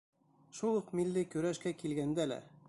Шул 0.59 0.79
уҡ 0.79 0.89
милли 1.01 1.25
көрәшкә 1.35 1.75
килгәндә 1.83 2.27
лә. 2.33 2.41